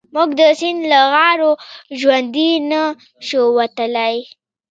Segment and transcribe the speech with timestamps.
[0.15, 1.51] موږ د سيند له غاړو
[1.99, 2.81] ژوندي نه
[3.27, 4.15] شو وتلای.